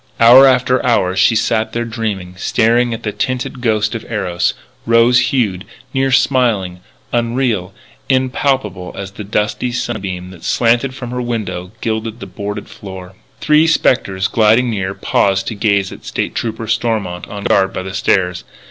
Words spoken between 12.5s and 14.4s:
floor. Three spectres,